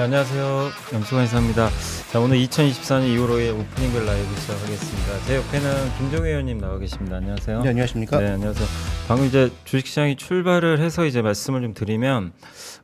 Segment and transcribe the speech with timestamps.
[0.00, 0.70] 네, 안녕하세요.
[0.94, 1.68] 염수관 이사입니다.
[2.10, 5.26] 자, 오늘 2024년 2월 5일 오프닝글 라이브 시작하겠습니다.
[5.26, 7.16] 제 옆에는 김종혜 의원님 나와 계십니다.
[7.16, 7.60] 안녕하세요.
[7.60, 8.18] 네, 안녕하십니까?
[8.18, 8.66] 네, 안녕하세요.
[9.08, 12.32] 방금 이제 주식시장이 출발을 해서 이제 말씀을 좀 드리면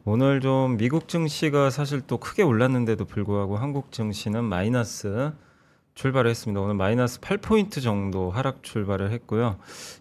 [0.05, 5.33] 오늘 좀 미국 증시가 사실 또 크게 올랐는데도 불구하고 한국 증시는 마이너스
[5.95, 6.61] 출발을 했습니다.
[6.61, 9.57] 오늘 마이너스 8포인트 정도 하락 출발을 했고요.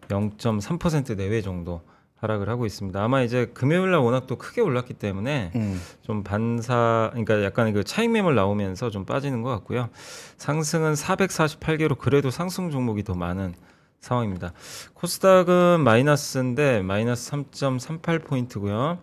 [0.09, 1.80] 0.3% 내외 정도
[2.25, 3.02] 하락을 하고 있습니다.
[3.03, 7.83] 아마 이제 금요일 날 워낙 또 크게 올랐기 때문에 음, 좀 반사 그러니까 약간 그
[7.83, 9.89] 차익 매물 나오면서 좀 빠지는 것 같고요.
[10.38, 13.53] 상승은 448개로 그래도 상승 종목이 더 많은
[13.99, 14.53] 상황입니다.
[14.93, 18.99] 코스닥은 마이너스인데 마이너스 3.38 포인트고요.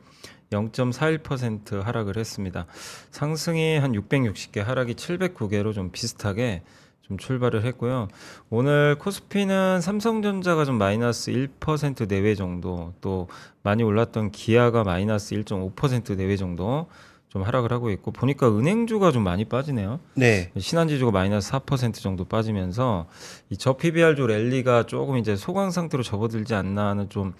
[0.50, 2.66] 0.41% 하락을 했습니다.
[3.10, 6.62] 상승이 한 660개, 하락이 709개로 좀 비슷하게
[7.12, 8.08] 좀 출발을 했고요.
[8.48, 13.28] 오늘 코스피는 삼성전자가 좀 마이너스 1% 내외 정도, 또
[13.62, 16.86] 많이 올랐던 기아가 마이너스 1.5% 내외 정도
[17.28, 20.00] 좀 하락을 하고 있고 보니까 은행주가 좀 많이 빠지네요.
[20.14, 23.06] 네, 신한지주가 마이너스 4% 정도 빠지면서
[23.50, 27.32] 이 저PBR조 랠리가 조금 이제 소강 상태로 접어들지 않나 하는 좀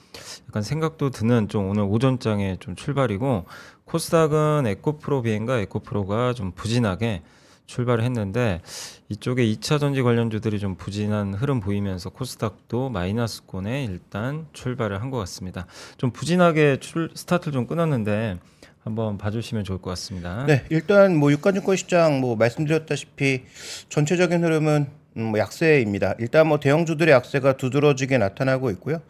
[0.49, 3.45] 약간 생각도 드는 좀 오늘 오전장에 좀 출발이고
[3.85, 7.23] 코스닥은 에코프로 비행과 에코프로가 좀 부진하게
[7.73, 8.61] 출발을 했는데
[9.09, 15.67] 이쪽에 2차 전지 관련주들이 좀 부진한 흐름 보이면서 코스닥도 마이너스권에 일단 출발을 한 것 같습니다.
[15.99, 18.39] 좀 부진하게 출, 스타트를 좀 끊었는데
[18.83, 20.45] 한번 봐주시면 좋을 것 같습니다.
[20.47, 23.43] 네, 일단 뭐 유가증권 시장 뭐 말씀드렸다시피
[23.91, 24.87] 전체적인 흐름은
[25.19, 26.15] 음, 뭐 약세입니다.
[26.19, 29.01] 일단 뭐 대형주들의 약세가 두드러지게 나타나고 있고요.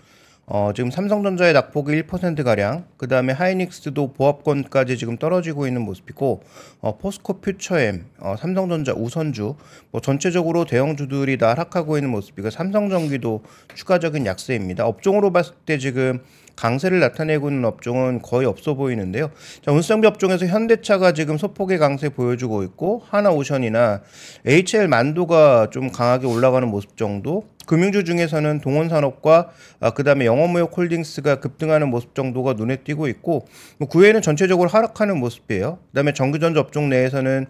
[0.47, 6.43] 어, 지금 삼성전자의 낙폭이 1% 가량, 그 다음에 하이닉스도 보합권까지 지금 떨어지고 있는 모습이고,
[6.81, 9.55] 어, 포스코 퓨처엠, 어, 삼성전자 우선주,
[9.93, 14.85] 뭐 전체적으로 대형주들이 다 하락하고 있는 모습이고, 삼성전기도 추가적인 약세입니다.
[14.85, 16.21] 업종으로 봤을 때 지금
[16.57, 19.31] 강세를 나타내고 있는 업종은 거의 없어 보이는데요.
[19.65, 24.03] 자, 운수장비 업종에서 현대차가 지금 소폭의 강세 보여주고 있고 하나오션이나
[24.47, 27.45] HL 만도가 좀 강하게 올라가는 모습 정도.
[27.67, 29.51] 금융주 중에서는 동원산업과
[29.81, 33.47] 아, 그다음에 영어무역 홀딩스가 급등하는 모습 정도가 눈에 띄고 있고
[33.79, 35.79] 뭐그 외에는 전체적으로 하락하는 모습이에요.
[35.91, 37.47] 그다음에 전기전자 업종 내에서는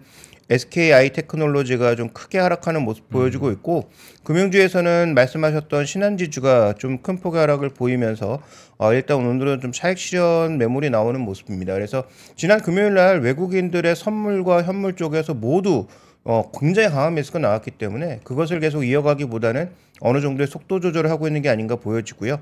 [0.49, 3.89] SKI 테크놀로지가 좀 크게 하락하는 모습 보여주고 있고
[4.23, 8.41] 금융주에서는 말씀하셨던 신한지주가 좀 큰 폭의 하락을 보이면서
[8.77, 11.73] 어, 일단 오늘은 좀 차익 실현 매물이 나오는 모습입니다.
[11.73, 12.03] 그래서
[12.35, 15.87] 지난 금요일 날 외국인들의 선물과 현물 쪽에서 모두
[16.25, 19.71] 어, 굉장히 강한 매수가 나왔기 때문에 그것을 계속 이어가기보다는
[20.03, 22.39] 어느 정도의 속도 조절을 하고 있는 게 아닌가 보여지고요.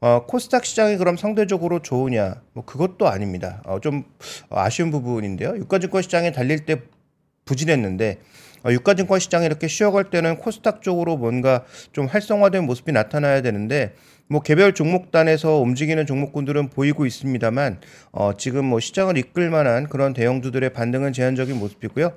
[0.00, 2.42] 어, 코스닥 시장이 그럼 상대적으로 좋으냐?
[2.54, 3.62] 뭐 그것도 아닙니다.
[3.66, 4.04] 어, 좀
[4.50, 5.56] 아쉬운 부분인데요.
[5.56, 6.80] 유가증권 시장에 달릴 때
[7.44, 8.20] 부진했는데
[8.64, 13.94] 어, 유가증권 시장이 이렇게 쉬어갈 때는 코스닥 쪽으로 뭔가 좀 활성화된 모습이 나타나야 되는데
[14.26, 17.80] 뭐 개별 종목단에서 움직이는 종목군들은 보이고 있습니다만
[18.12, 22.12] 어, 지금 뭐 시장을 이끌 만한 그런 대형주들의 반등은 제한적인 모습이고요.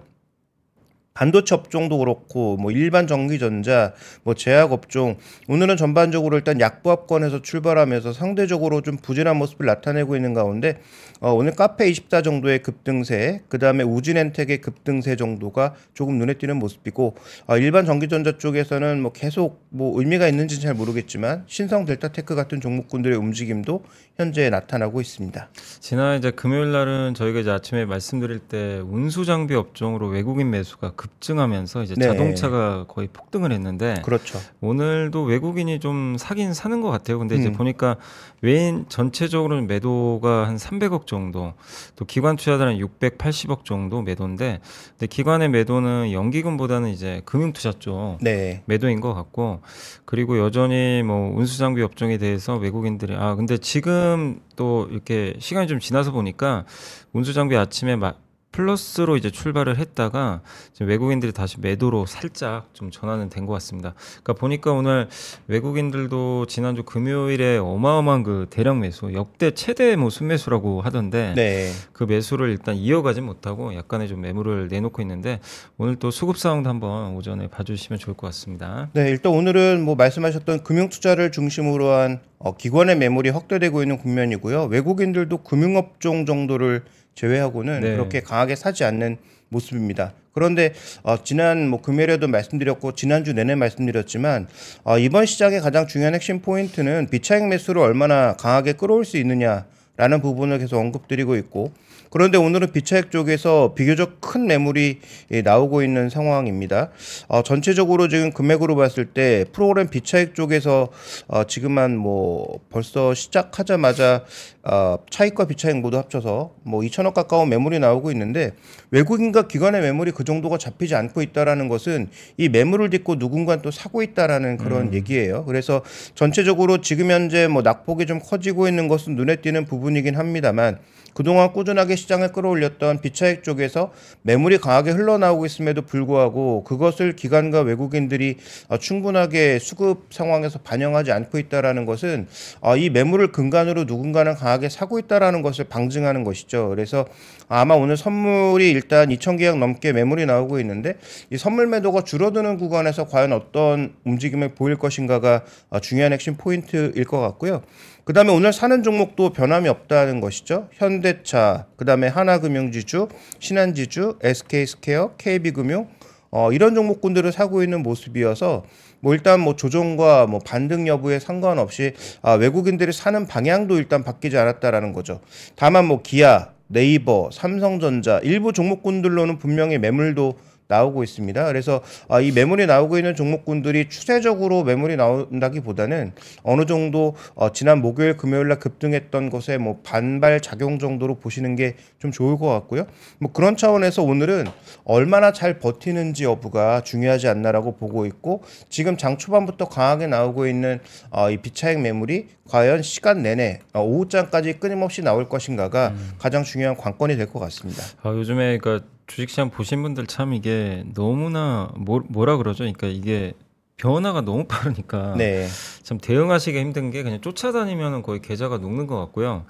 [1.18, 5.18] 반도체 업종도 그렇고 뭐 일반 전기전자, 뭐 제약 업종
[5.48, 10.80] 오늘은 전반적으로 일단 약부합권에서 출발하면서 상대적으로 좀 부진한 모습을 나타내고 있는 가운데
[11.20, 17.16] 어, 오늘 카페 24 정도의 급등세, 그 다음에 우진엔텍의 급등세 정도가 조금 눈에 띄는 모습이고
[17.48, 23.18] 어, 일반 전기전자 쪽에서는 뭐 계속 뭐 의미가 있는지는 잘 모르겠지만 신성 델타테크 같은 종목군들의
[23.18, 23.84] 움직임도
[24.18, 25.50] 현재 나타나고 있습니다.
[25.80, 31.07] 지난 이제 금요일 날은 저희가 이제 아침에 말씀드릴 때 운수 장비 업종으로 외국인 매수가 급
[31.20, 32.08] 증하면서 이제 네.
[32.08, 34.40] 자동차가 거의 폭등을 했는데 그렇죠.
[34.62, 37.20] 오늘도 외국인이 좀 사긴 사는 것 같아요.
[37.20, 37.54] 근데 이제 음.
[37.54, 37.98] 보니까
[38.42, 41.54] 외인 전체적으로는 매도가 한 300억 정도,
[41.96, 44.60] 또 기관 투자자는 680억 정도 매도인데,
[44.92, 48.62] 근데 기관의 매도는 연기금보다는 이제 금융 투자 쪽 네.
[48.66, 49.62] 매도인 것 같고,
[50.06, 55.80] 그리고 여전히 뭐 운수 장비 업종에 대해서 외국인들이 아 근데 지금 또 이렇게 시간이 좀
[55.80, 56.66] 지나서 보니까
[57.14, 58.14] 운수 장비 아침에 마,
[58.58, 60.42] 플러스로 이제 출발을 했다가
[60.74, 63.94] 지금 외국인들이 다시 매도로 살짝 좀 전환은 된 것 같습니다.
[64.24, 65.08] 그러니까 보니까 오늘
[65.46, 71.72] 외국인들도 지난주 금요일에 어마어마한 그 대량 매수, 역대 최대 뭐 순매수라고 하던데 네.
[71.94, 75.40] 그 매수를 일단 이어가지 못하고 약간의 좀 매물을 내놓고 있는데
[75.78, 78.90] 오늘 또 수급 상황도 한번 오전에 봐주시면 좋을 것 같습니다.
[78.94, 84.66] 네, 일단 오늘은 뭐 말씀하셨던 금융 투자를 중심으로 한 어, 기관의 매물이 확대되고 있는 국면이고요.
[84.66, 86.84] 외국인들도 금융업종 정도를
[87.18, 87.92] 제외하고는 네.
[87.94, 89.18] 그렇게 강하게 사지 않는
[89.50, 90.14] 모습입니다.
[90.34, 94.48] 그런데 어, 지난 뭐 금요일에도 말씀드렸고 지난주 내내 말씀드렸지만
[94.84, 100.60] 어, 이번 시장의 가장 중요한 핵심 포인트는 비차익 매수를 얼마나 강하게 끌어올 수 있느냐라는 부분을
[100.60, 101.72] 계속 언급드리고 있고
[102.10, 105.00] 그런데 오늘은 비차익 쪽에서 비교적 큰 매물이
[105.32, 106.90] 예, 나오고 있는 상황입니다.
[107.28, 110.90] 어, 전체적으로 지금 금액으로 봤을 때 프로그램 비차익 쪽에서
[111.28, 114.24] 어, 지금만 뭐 벌써 시작하자마자
[114.64, 118.54] 어, 차익과 비차익 모두 합쳐서 뭐 2천억 가까운 매물이 나오고 있는데
[118.92, 124.02] 외국인과 기관의 매물이 그 정도가 잡히지 않고 있다라는 것은 이 매물을 딛고 누군가 또 사고
[124.02, 125.46] 있다라는 그런 얘기예요.
[125.46, 125.82] 그래서
[126.16, 130.80] 전체적으로 지금 현재 뭐 낙폭이 좀 커지고 있는 것은 눈에 띄는 부분이긴 합니다만
[131.18, 133.92] 그동안 꾸준하게 시장을 끌어올렸던 비차익 쪽에서
[134.22, 138.38] 매물이 강하게 흘러나오고 있음에도 불구하고 그것을 기관과 외국인들이
[138.68, 142.28] 어, 충분하게 수급 상황에서 반영하지 않고 있다라는 것은
[142.62, 146.70] 어, 이 매물을 근간으로 누군가는 강하게 사고 있다라는 것을 방증하는 것이죠.
[146.70, 147.08] 그래서
[147.48, 151.00] 아마 오늘 선물이 일단 2천 계약 넘게 매물이 나오고 있는데
[151.32, 157.20] 이 선물 매도가 줄어드는 구간에서 과연 어떤 움직임을 보일 것인가가 어, 중요한 핵심 포인트일 것
[157.22, 157.64] 같고요.
[158.08, 160.70] 그 다음에 오늘 사는 종목도 변함이 없다는 것이죠.
[160.72, 163.10] 현대차, 그 다음에 하나금융지주,
[163.40, 165.90] 신한지주, SK스퀘어, KB금융,
[166.32, 168.64] 어, 이런 종목군들을 사고 있는 모습이어서
[169.02, 174.94] 뭐 일단 뭐 조정과 뭐 반등 여부에 상관없이 아, 외국인들이 사는 방향도 일단 바뀌지 않았다라는
[174.94, 175.20] 거죠.
[175.58, 180.38] 다만 뭐 기아, 네이버, 삼성전자 일부 종목군들로는 분명히 매물도
[180.68, 181.46] 나오고 있습니다.
[181.46, 188.18] 그래서 아, 이 매물이 나오고 있는 종목군들이 추세적으로 매물이 나온다기보다는 어느 정도 어, 지난 목요일
[188.18, 192.86] 금요일 날 급등했던 것에 뭐 반발 작용 정도로 보시는 게 좀 좋을 것 같고요.
[193.20, 194.46] 뭐 그런 차원에서 오늘은
[194.84, 200.80] 얼마나 잘 버티는지 여부가 중요하지 않나라고 보고 있고 지금 장 초반부터 강하게 나오고 있는
[201.10, 207.16] 어, 이 비차익 매물이 과연 시간 내내 어, 오후장까지 끊임없이 나올 것인가가 가장 중요한 관건이
[207.18, 207.84] 될 것 같습니다.
[208.04, 212.60] 아, 요즘에 그러니까 주식 시장 보신 분들 참 이게 너무나 뭐, 뭐라 그러죠?
[212.60, 213.34] 그러니까 이게
[213.78, 215.48] 변화가 너무 빠르니까 네.
[215.84, 219.46] 참 대응하시기 힘든 게 그냥 쫓아다니면 거의 계좌가 녹는 것 같고요.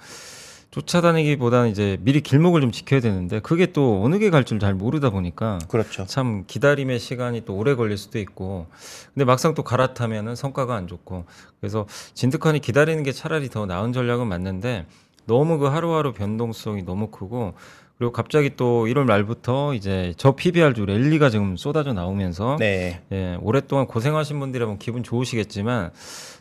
[0.70, 5.08] 쫓아다니기보다는 이제 미리 길목을 좀 지켜야 되는데 그게 또 어느 게 갈 줄 잘 모르다
[5.10, 6.04] 보니까 그렇죠.
[6.06, 8.66] 참 기다림의 시간이 또 오래 걸릴 수도 있고
[9.14, 11.24] 근데 막상 또 갈아타면은 성과가 안 좋고
[11.60, 14.84] 그래서 진득하니 기다리는 게 차라리 더 나은 전략은 맞는데
[15.26, 17.54] 너무 그 하루하루 변동성이 너무 크고
[17.98, 23.02] 그리고 갑자기 또 1월 말부터 이제 저 PBR 주 랠리가 지금 쏟아져 나오면서 네.
[23.10, 25.90] 예, 오랫동안 고생하신 분들이라면 기분 좋으시겠지만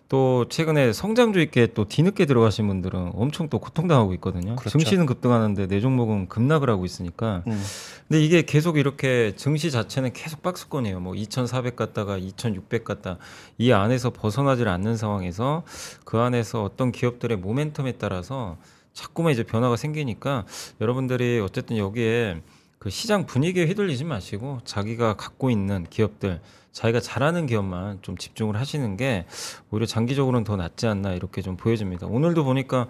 [0.08, 4.56] 또 최근에 성장주 있게 또 뒤늦게 들어가신 분들은 엄청 또 고통당하고 있거든요.
[4.56, 4.78] 그렇죠.
[4.78, 7.44] 증시는 급등하는데 내 종목은 급락을 하고 있으니까.
[7.48, 7.62] 음.
[8.08, 11.00] 근데 이게 계속 이렇게 증시 자체는 계속 박스권이에요.
[11.00, 13.18] 뭐 2,400 갔다가 2,600 갔다
[13.58, 15.64] 이 안에서 벗어나질 않는 상황에서
[16.06, 18.58] 그 안에서 어떤 기업들의 모멘텀에 따라서
[18.98, 20.46] 자꾸만 이제 변화가 생기니까
[20.82, 22.42] 여러분들이 어쨌든 여기에
[22.80, 26.42] 그 시장 분위기에 휘둘리지 마시고 자기가 갖고 있는 기업들
[26.72, 29.28] 자기가 잘하는 기업만 좀 집중을 하시는 게
[29.70, 32.08] 오히려 장기적으로는 더 낫지 않나 이렇게 좀 보여집니다.
[32.08, 32.88] 오늘도 보니까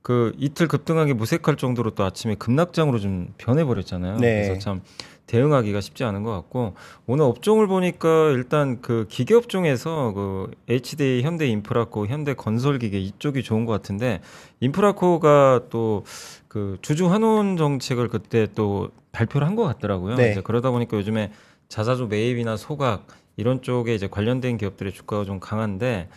[0.00, 4.18] 그 이틀 급등하기 무색할 정도로 또 아침에 급락장으로 좀 변해버렸잖아요.
[4.18, 4.46] 네.
[4.46, 4.80] 그래서 참
[5.28, 6.74] 대응하기가 쉽지 않은 것 같고
[7.06, 13.44] 오늘 업종을 보니까 일단 그 기계업 중에서 그 HD 현대 인프라코 현대 건설 기계 이쪽이
[13.44, 14.20] 좋은 것 같은데
[14.60, 16.02] 인프라코가 또
[16.48, 20.16] 그 주주 환원 정책을 그때 또 발표를 한 것 같더라고요.
[20.16, 20.30] 네.
[20.32, 21.30] 이제 그러다 보니까 요즘에
[21.68, 23.06] 자사주 매입이나 소각
[23.38, 26.08] 이런 쪽에 이제 관련된 기업들의 주가가 좀 강한데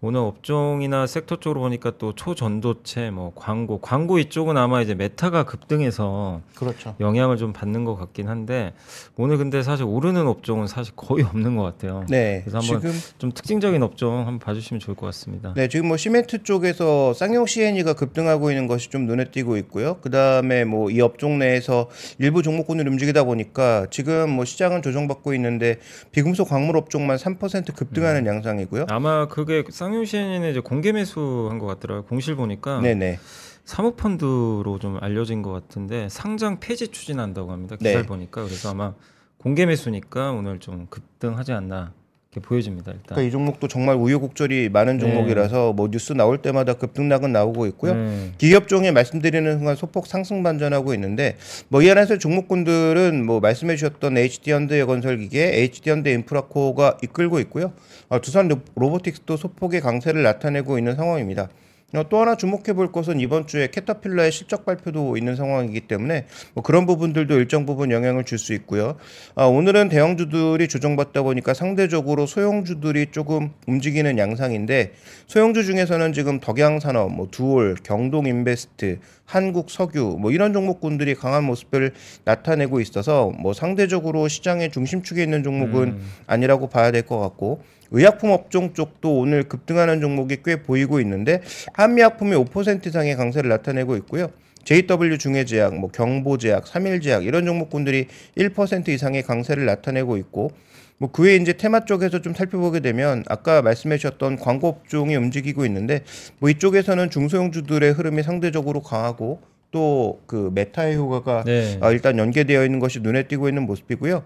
[0.00, 6.42] 오늘 업종이나 섹터 쪽으로 보니까 또 초전도체 뭐 광고 광고 이쪽은 아마 이제 메타가 급등해서
[6.54, 6.94] 그렇죠.
[7.00, 8.72] 영향을 좀 받는 것 같긴 한데
[9.16, 12.04] 오늘 근데 사실 오르는 업종은 사실 거의 없는 것 같아요.
[12.08, 12.42] 네.
[12.44, 15.54] 그래서 한번 지금 좀 특징적인 업종 한번 봐주시면 좋을 것 같습니다.
[15.56, 19.98] 네, 지금 뭐 시멘트 쪽에서 쌍용C&E가 급등하고 있는 것이 좀 눈에 띄고 있고요.
[20.00, 25.78] 그 다음에 뭐 이 업종 내에서 일부 종목군을 움직이다 보니까 지금 뭐 시장은 조정받고 있는데
[26.12, 28.26] 비금속 광물 업종만 3% 급등하는 음.
[28.26, 28.86] 양상이고요.
[28.88, 32.04] 아마 그게 쌍용시엔이는 이제 공개 매수한 것 같더라고요.
[32.04, 33.18] 공실 보니까 네네.
[33.64, 37.76] 사모펀드로 좀 알려진 것 같은데 상장 폐지 추진한다고 합니다.
[37.76, 38.06] 기사를 네.
[38.06, 38.94] 보니까 그래서 아마
[39.38, 41.92] 공개 매수니까 오늘 좀 급등하지 않나
[42.40, 42.92] 보여집니다.
[42.92, 43.04] 일단.
[43.06, 45.00] 그러니까 이 종목도 정말 우여곡절이 많은 네.
[45.00, 47.94] 종목이라서 뭐 뉴스 나올 때마다 급등락은 나오고 있고요.
[47.94, 48.32] 네.
[48.38, 51.36] 기업종에 말씀드리는 순간 소폭 상승 반전하고 있는데
[51.68, 57.72] 뭐 이 안에서 종목군들은 뭐 말씀해 주셨던 HD 현대 건설기계, HD 현대 인프라코가 이끌고 있고요.
[58.08, 61.48] 어, 두산 로- 로보틱스도 소폭의 강세를 나타내고 있는 상황입니다.
[61.96, 66.62] 어, 또 하나 주목해 볼 것은 이번 주에 캐터필러의 실적 발표도 있는 상황이기 때문에 뭐
[66.62, 68.96] 그런 부분들도 일정 부분 영향을 줄 수 있고요.
[69.34, 74.92] 아, 오늘은 대형주들이 조정받다 보니까 상대적으로 소형주들이 조금 움직이는 양상인데
[75.26, 81.92] 소형주 중에서는 지금 덕양산업, 뭐 두올, 경동인베스트, 한국석유 뭐 이런 종목군들이 강한 모습을
[82.24, 86.10] 나타내고 있어서 뭐 상대적으로 시장의 중심축에 있는 종목은 음.
[86.26, 91.42] 아니라고 봐야 될 것 같고 의약품 업종 쪽도 오늘 급등하는 종목이 꽤 보이고 있는데
[91.74, 94.30] 한미약품이 5% 이상의 강세를 나타내고 있고요.
[94.64, 100.50] JW 중해제약, 뭐 경보제약, 삼일제약 이런 종목군들이 1% 이상의 강세를 나타내고 있고
[100.98, 106.02] 뭐 그외 이제 테마 쪽에서 좀 살펴보게 되면 아까 말씀해 주셨던 광고 업종이 움직이고 있는데
[106.38, 109.40] 뭐 이쪽에서는 중소형주들의 흐름이 상대적으로 강하고
[109.70, 111.78] 또 그 메타의 효과가 네.
[111.80, 114.22] 아, 일단 연계되어 있는 것이 눈에 띄고 있는 모습이고요.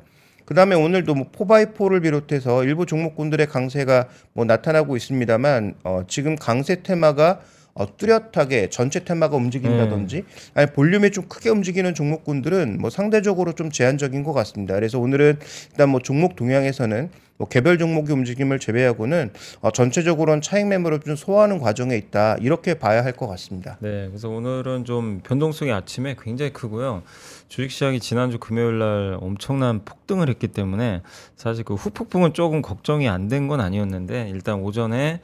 [0.50, 6.83] 그 다음에 오늘도 뭐 포바이포를 비롯해서 일부 종목군들의 강세가 뭐 나타나고 있습니다만 어, 지금 강세
[6.83, 7.38] 테마가
[7.75, 14.25] 어, 뚜렷하게 전체 테마가 움직인다든지 아니 볼륨이 좀 크게 움직이는 종목군들은 뭐 상대적으로 좀 제한적인
[14.25, 14.75] 것 같습니다.
[14.75, 15.38] 그래서 오늘은
[15.71, 19.30] 일단 뭐 종목 동향에서는 뭐 개별 종목의 움직임을 제외하고는
[19.61, 23.78] 어, 전체적으로는 차익 매물을 좀 소화하는 과정에 있다 이렇게 봐야 할 것 같습니다.
[23.80, 27.02] 네, 그래서 오늘은 좀 변동성이 아침에 굉장히 크고요.
[27.50, 31.02] 주식시장이 지난주 금요일 날 엄청난 폭등을 했기 때문에
[31.35, 35.21] 사실 그 후폭풍은 조금 걱정이 안 된 건 아니었는데 일단 오전에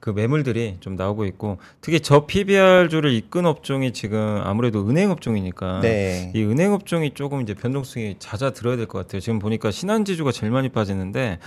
[0.00, 6.32] 그 매물들이 좀 나오고 있고 특히 저 PBR주를 이끈 업종이 지금 아무래도 은행 업종이니까 네.
[6.34, 9.20] 이 은행 업종이 조금 이제 변동성이 잦아들어야 될 것 같아요.
[9.20, 11.38] 지금 보니까 신한지주가 제일 많이 빠지는데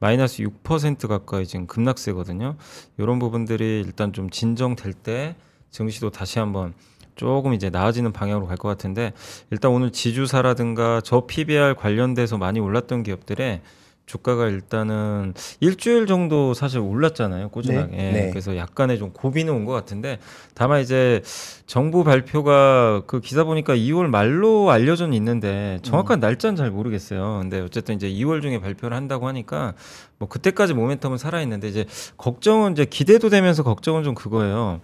[0.00, 2.56] 마이너스 6% 가까이 지금 급락세거든요.
[2.98, 5.36] 이런 부분들이 일단 좀 진정될 때
[5.70, 6.74] 증시도 다시 한번
[7.16, 9.12] 조금 이제 나아지는 방향으로 갈 것 같은데
[9.50, 13.60] 일단 오늘 지주사라든가 저 PBR 관련돼서 많이 올랐던 기업들의
[14.06, 17.96] 주가가 일단은 일주일 정도 사실 올랐잖아요 꾸준하게.
[17.96, 18.30] 네, 네.
[18.30, 20.20] 그래서 약간의 좀 고비는 온 것 같은데
[20.54, 21.22] 다만 이제
[21.66, 27.40] 정부 발표가 그 기사 보니까 2월 말로 알려져 있는데 정확한 날짜는 잘 모르겠어요.
[27.42, 29.74] 근데 어쨌든 이제 2월 중에 발표를 한다고 하니까
[30.18, 31.84] 뭐 그때까지 모멘텀은 살아 있는데 이제
[32.16, 34.80] 걱정은 이제 기대도 되면서 걱정은 좀 그거예요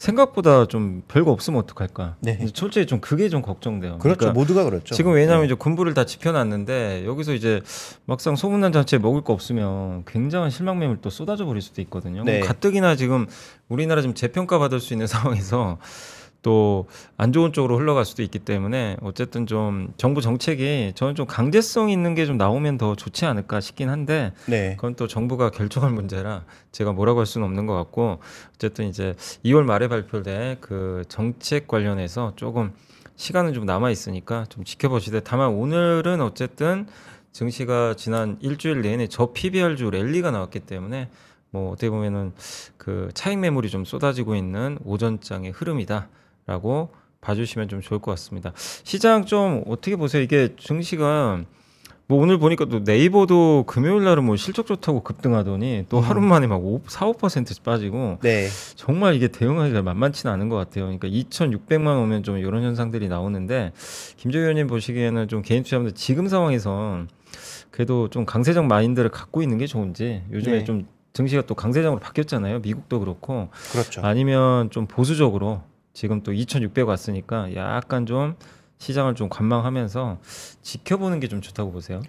[0.00, 2.38] 생각보다 좀 별거 없으면 어떡할까 네.
[2.54, 4.18] 솔직히 좀 그게 좀 걱정돼요 그렇죠.
[4.18, 4.94] 그러니까 모두가 그렇죠.
[4.94, 5.46] 지금 왜냐하면 네.
[5.46, 7.60] 이제 군부를 다 지펴놨는데 여기서 이제
[8.06, 12.24] 막상 소문난 잔치에 먹을 거 없으면 굉장한 실망 매물 또 쏟아져 버릴 수도 있거든요.
[12.24, 12.40] 네.
[12.40, 13.26] 가뜩이나 지금
[13.68, 15.76] 우리나라 지금 재평가 받을 수 있는 상황에서
[16.42, 21.90] 또 안 좋은 쪽으로 흘러갈 수도 있기 때문에 어쨌든 좀 정부 정책이 저는 좀 강제성
[21.90, 24.74] 있는 게 좀 나오면 더 좋지 않을까 싶긴 한데 네.
[24.76, 28.20] 그건 또 정부가 결정할 문제라 제가 뭐라고 할 수는 없는 것 같고
[28.54, 32.72] 어쨌든 이제 2월 말에 발표될 그 정책 관련해서 조금
[33.16, 36.86] 시간은 좀 남아 있으니까 좀 지켜보시되 다만 오늘은 어쨌든
[37.32, 41.08] 증시가 지난 일주일 내내 저 PBR주 랠리가 나왔기 때문에
[41.50, 42.32] 뭐 어떻게 보면은
[42.76, 46.08] 그 차익 매물이 좀 쏟아지고 있는 오전장의 흐름이다
[46.46, 48.52] 라고 봐주시면 좀 좋을 것 같습니다.
[48.56, 50.22] 시장 좀 어떻게 보세요?
[50.22, 51.42] 이게 증시가
[52.10, 56.56] 뭐 오늘 보니까 또 네이버도 금요일 날은 뭐 실적 좋다고 급등하더니 또 하루 만에 막
[56.56, 58.48] 5, 4, 5% 빠지고 네.
[58.74, 60.86] 정말 이게 대응하기가 만만치는 않은 것 같아요.
[60.86, 63.70] 그러니까 2,600만 오면 좀 이런 현상들이 나오는데
[64.16, 67.04] 김재희 의원님 보시기에는 좀 개인 투자자분들 지금 상황에서
[67.70, 70.64] 그래도 좀 강세적 마인드를 갖고 있는 게 좋은지 요즘에 네.
[70.64, 72.58] 좀 증시가 또 강세적으로 바뀌었잖아요.
[72.58, 74.00] 미국도 그렇고 그렇죠.
[74.02, 78.34] 아니면 좀 보수적으로 지금 또 2,600 왔으니까 약간 좀
[78.78, 80.20] 시장을 좀 관망하면서
[80.62, 82.00] 지켜보는 게 좀 좋다고 보세요.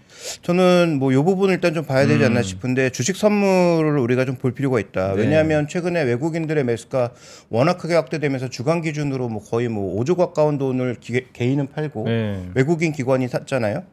[0.42, 2.44] 저는 뭐 요 부분을 일단 좀 봐야 되지 않나 음.
[2.44, 5.16] 싶은데 주식 선물을 우리가 좀 볼 필요가 있다.
[5.16, 5.22] 네.
[5.24, 7.12] 왜냐하면 최근에 외국인들의 매수가
[7.50, 12.50] 워낙 크게 확대되면서 주간 기준으로 뭐 거의 뭐 5조 가까운 돈을 기, 개인은 팔고 네.
[12.56, 13.84] 외국인 기관이 샀잖아요.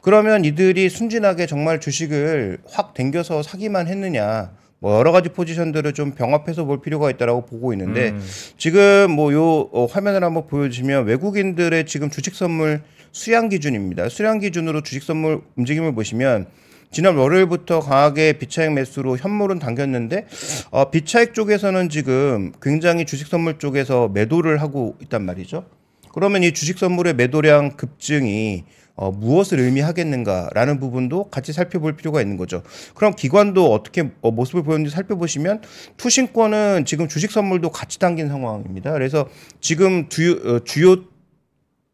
[0.00, 4.52] 그러면 이들이 순진하게 정말 주식을 확 댕겨서 사기만 했느냐?
[4.82, 8.20] 뭐 여러 가지 포지션들을 좀 병합해서 볼 필요가 있다라고 보고 있는데 음.
[8.58, 14.08] 지금 뭐 요 화면을 한번 보여주시면 외국인들의 지금 주식 선물 수량 기준입니다.
[14.08, 16.46] 수량 기준으로 주식 선물 움직임을 보시면
[16.90, 20.26] 지난 월요일부터 강하게 비차익 매수로 현물은 당겼는데
[20.70, 25.64] 어, 비차익 쪽에서는 지금 굉장히 주식 선물 쪽에서 매도를 하고 있단 말이죠.
[26.12, 28.64] 그러면 이 주식 선물의 매도량 급증이
[29.02, 32.62] 어, 무엇을 의미하겠는가라는 부분도 같이 살펴볼 필요가 있는 거죠.
[32.94, 35.62] 그럼 기관도 어떻게 어, 모습을 보였는지 살펴보시면
[35.96, 38.92] 투신권은 지금 주식 선물도 같이 당긴 상황입니다.
[38.92, 39.28] 그래서
[39.60, 40.96] 지금 주, 어, 주요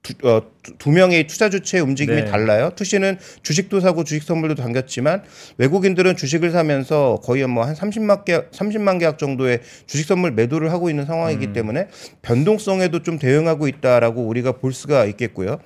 [0.03, 2.25] 두, 어, 두- 두 명의 투자 주체의 움직임이 네.
[2.27, 2.71] 달라요.
[2.77, 5.25] 투시는 주식도 사고 주식 선물도 당겼지만
[5.57, 10.88] 외국인들은 주식을 사면서 거의 뭐 한 30만 계약, 30만 계약 정도의 주식 선물 매도를 하고
[10.91, 11.88] 있는 상황이기 때문에
[12.23, 15.59] 변동성에도 좀 대응하고 있다라고 우리가 볼 수가 있겠고요.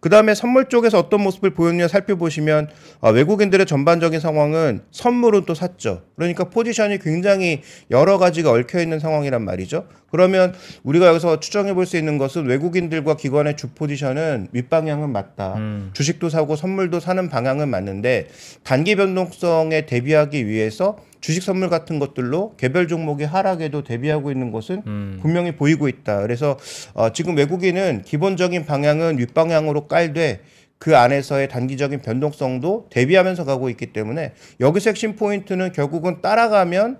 [0.00, 2.68] 그 다음에 선물 쪽에서 어떤 모습을 보였느냐 살펴보시면
[3.00, 6.02] 아, 외국인들의 전반적인 상황은 선물은 또 샀죠.
[6.16, 9.86] 그러니까 포지션이 굉장히 여러 가지가 얽혀 있는 상황이란 말이죠.
[10.10, 15.54] 그러면 우리가 여기서 추정해 볼 수 있는 것은 외국인들과 기관의 주 포지션은 윗방향은 맞다.
[15.56, 15.90] 음.
[15.92, 18.28] 주식도 사고 선물도 사는 방향은 맞는데
[18.62, 25.18] 단기 변동성에 대비하기 위해서 주식 선물 같은 것들로 개별 종목의 하락에도 대비하고 있는 것은 음.
[25.20, 26.22] 분명히 보이고 있다.
[26.22, 26.58] 그래서
[26.94, 30.40] 어, 지금 외국인은 기본적인 방향은 윗방향으로 깔되
[30.78, 36.98] 그 안에서의 단기적인 변동성도 대비하면서 가고 있기 때문에 여기서 핵심 포인트는 결국은 따라가면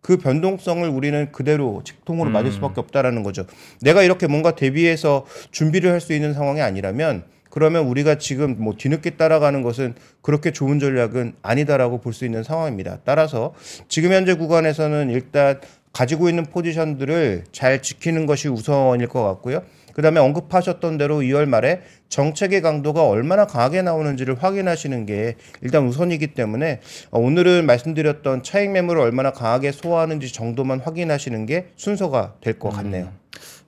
[0.00, 3.44] 그 변동성을 우리는 그대로 직통으로 맞을 수밖에 없다라는 거죠.
[3.82, 9.10] 내가 이렇게 뭔가 대비해서 준비를 할 수 있는 상황이 아니라면 그러면 우리가 지금 뭐 뒤늦게
[9.10, 12.98] 따라가는 것은 그렇게 좋은 전략은 아니다라고 볼 수 있는 상황입니다.
[13.04, 13.54] 따라서
[13.88, 15.60] 지금 현재 구간에서는 일단
[15.92, 19.62] 가지고 있는 포지션들을 잘 지키는 것이 우선일 것 같고요.
[19.94, 26.28] 그 다음에 언급하셨던 대로 2월 말에 정책의 강도가 얼마나 강하게 나오는지를 확인하시는 게 일단 우선이기
[26.34, 32.70] 때문에 어, 오늘은 말씀드렸던 차익 매물을 얼마나 강하게 소화하는지 정도만 확인하시는 게 순서가 될 것
[32.70, 33.10] 같네요.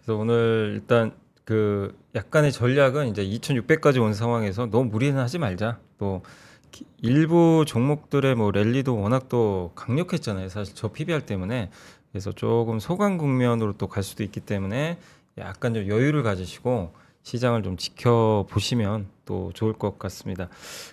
[0.04, 1.12] 그래서 오늘 일단
[1.44, 5.78] 그 약간의 전략은 이제 2,600까지 온 상황에서 너무 무리는 하지 말자.
[5.98, 6.22] 또
[6.70, 10.48] 기- 일부 종목들의 뭐 랠리도 워낙 또 강력했잖아요.
[10.48, 11.70] 사실 저 PBR 때문에
[12.12, 14.98] 그래서 조금 소강 국면으로 또 갈 수도 있기 때문에
[15.38, 16.92] 약간 좀 여유를 가지시고
[17.22, 20.48] 시장을 좀 지켜 보시면 또 좋을 것 같습니다.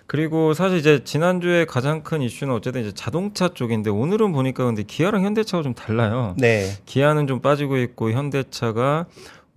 [0.06, 5.24] 그리고 사실 이제 지난주에 가장 큰 이슈는 어쨌든 이제 자동차 쪽인데 오늘은 보니까 근데 기아랑
[5.24, 6.34] 현대차가 좀 달라요.
[6.38, 6.70] 네.
[6.86, 9.06] 기아는 좀 빠지고 있고 현대차가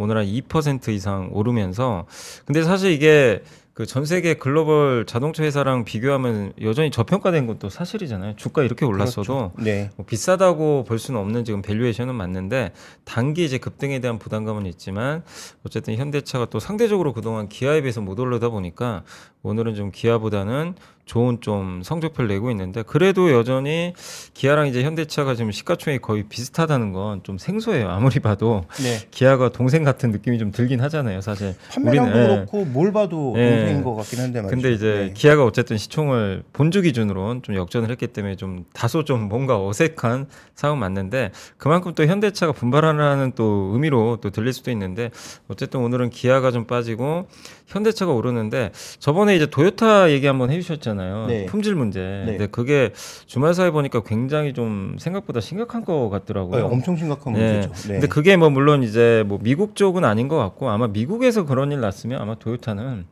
[0.02, 2.06] 오늘 한 2% 이상 오르면서
[2.46, 3.42] 근데 사실 이게
[3.74, 8.36] 그 전 세계 글로벌 자동차 회사랑 비교하면 여전히 저평가된 것도 사실이잖아요.
[8.36, 9.90] 주가 이렇게 올랐어도 네.
[9.96, 12.74] 뭐 비싸다고 볼 수는 없는 지금 밸류에이션은 맞는데
[13.06, 15.24] 단기 이제 급등에 대한 부담감은 있지만
[15.66, 19.04] 어쨌든 현대차가 또 상대적으로 그동안 기아에 비해서 못 오르다 보니까
[19.42, 20.76] 오늘은 좀 기아보다는
[21.12, 23.94] 좋은 좀 성적표를 내고 있는데 그래도 여전히
[24.34, 27.90] 기아랑 이제 현대차가 지금 시가총액이 거의 비슷하다는 건 좀 생소해요.
[27.90, 29.00] 아무리 봐도 네.
[29.12, 31.20] 기아가 동생 같은 느낌이 좀 들긴 하잖아요.
[31.22, 32.36] 사실 판매량도 우리는, 예.
[32.36, 33.50] 그렇고 뭘 봐도 예.
[33.50, 34.56] 동생인 것 같긴 한데 말이죠.
[34.56, 35.14] 근데 이제 네.
[35.14, 40.80] 기아가 어쨌든 시총을 본주 기준으로는 좀 역전을 했기 때문에 좀 다소 좀 뭔가 어색한 상황
[40.80, 45.12] 맞는데 그만큼 또 현대차가 분발하라는 또 의미로 또 들릴 수도 있는데
[45.50, 47.28] 어쨌든 오늘은 기아가 좀 빠지고
[47.68, 51.01] 현대차가 오르는데 저번에 이제 도요타 얘기 한번 해주셨잖아요.
[51.28, 51.46] 네.
[51.46, 52.24] 품질 문제.
[52.26, 52.92] 근데 그게
[53.26, 56.56] 주말 사이 보니까 굉장히 좀 생각보다 심각한 것 같더라고요.
[56.56, 57.54] 네, 엄청 심각한 네.
[57.54, 57.74] 문제죠.
[57.88, 57.94] 네.
[57.94, 61.82] 근데 그게 뭐 물론 이제 뭐 미국 쪽은 아닌 것 같고 아마 미국에서 그런 일
[61.82, 63.06] 났으면 아마 도요타는